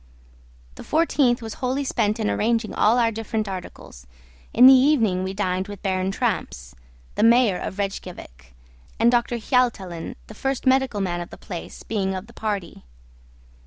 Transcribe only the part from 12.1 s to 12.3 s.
of